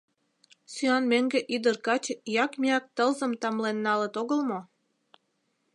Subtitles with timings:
[0.73, 4.59] —Сӱан мӧҥгӧ ӱдыр-каче ӱяк-мӱяк тылзым тамлен налыт огыл мо?